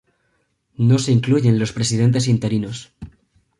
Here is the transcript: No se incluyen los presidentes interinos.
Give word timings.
No 0.77 0.97
se 0.97 1.11
incluyen 1.11 1.59
los 1.59 1.73
presidentes 1.73 2.27
interinos. 2.27 2.91